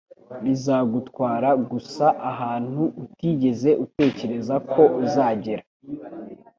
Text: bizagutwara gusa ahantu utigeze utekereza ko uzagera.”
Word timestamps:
bizagutwara 0.43 1.49
gusa 1.69 2.05
ahantu 2.31 2.81
utigeze 3.03 3.69
utekereza 3.85 4.55
ko 4.71 4.81
uzagera.” 5.03 5.63